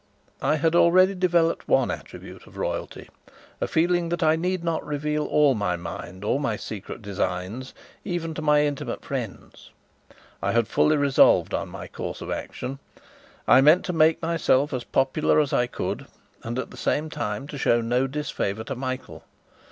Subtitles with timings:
[0.41, 3.07] I had already developed one attribute of royalty
[3.61, 8.33] a feeling that I need not reveal all my mind or my secret designs even
[8.33, 9.69] to my intimate friends.
[10.41, 12.79] I had fully resolved on my course of action.
[13.47, 16.07] I meant to make myself as popular as I could,
[16.41, 19.23] and at the same time to show no disfavour to Michael.